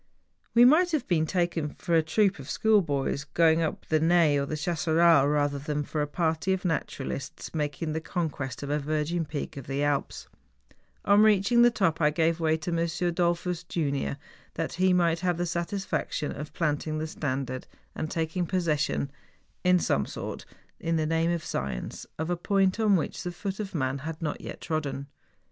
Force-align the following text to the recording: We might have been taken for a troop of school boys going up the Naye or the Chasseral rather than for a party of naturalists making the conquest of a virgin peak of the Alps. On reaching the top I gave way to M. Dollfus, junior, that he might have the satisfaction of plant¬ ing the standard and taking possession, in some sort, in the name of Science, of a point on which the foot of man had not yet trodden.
We 0.55 0.65
might 0.65 0.93
have 0.93 1.07
been 1.07 1.27
taken 1.27 1.75
for 1.75 1.93
a 1.93 2.01
troop 2.01 2.39
of 2.39 2.49
school 2.49 2.81
boys 2.81 3.23
going 3.23 3.61
up 3.61 3.85
the 3.85 3.99
Naye 3.99 4.35
or 4.35 4.47
the 4.47 4.57
Chasseral 4.57 5.27
rather 5.31 5.59
than 5.59 5.83
for 5.83 6.01
a 6.01 6.07
party 6.07 6.53
of 6.53 6.65
naturalists 6.65 7.53
making 7.53 7.93
the 7.93 8.01
conquest 8.01 8.63
of 8.63 8.71
a 8.71 8.79
virgin 8.79 9.25
peak 9.25 9.57
of 9.57 9.67
the 9.67 9.83
Alps. 9.83 10.27
On 11.05 11.21
reaching 11.21 11.61
the 11.61 11.69
top 11.69 12.01
I 12.01 12.09
gave 12.09 12.39
way 12.39 12.57
to 12.57 12.71
M. 12.71 12.77
Dollfus, 13.13 13.63
junior, 13.67 14.17
that 14.55 14.73
he 14.73 14.91
might 14.91 15.19
have 15.19 15.37
the 15.37 15.45
satisfaction 15.45 16.31
of 16.31 16.51
plant¬ 16.51 16.87
ing 16.87 16.97
the 16.97 17.05
standard 17.05 17.67
and 17.93 18.09
taking 18.09 18.47
possession, 18.47 19.11
in 19.63 19.77
some 19.77 20.07
sort, 20.07 20.45
in 20.79 20.95
the 20.95 21.05
name 21.05 21.29
of 21.29 21.45
Science, 21.45 22.07
of 22.17 22.31
a 22.31 22.35
point 22.35 22.79
on 22.79 22.95
which 22.95 23.21
the 23.21 23.31
foot 23.31 23.59
of 23.59 23.75
man 23.75 23.99
had 23.99 24.19
not 24.19 24.41
yet 24.41 24.61
trodden. 24.61 25.05